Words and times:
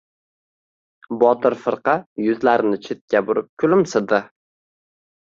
Botir 1.23 1.55
firqa 1.65 1.95
yuzlarini 2.29 2.79
chetga 2.87 3.21
burib 3.29 3.51
kulimsidi. 3.65 4.21